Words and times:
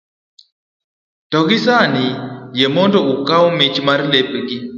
to 1.31 1.39
gi 1.47 1.57
sani, 1.65 2.05
yie 2.57 2.67
mondo 2.75 2.97
ukaw 3.13 3.43
mich 3.57 3.77
mar 3.87 3.99
lepegi 4.11 4.57